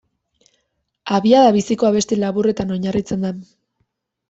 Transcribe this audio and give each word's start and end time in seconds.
Abiada 1.17 1.51
biziko 1.59 1.89
abesti 1.91 2.19
laburretan 2.23 2.77
oinarritzen 2.79 3.29
da. 3.31 3.35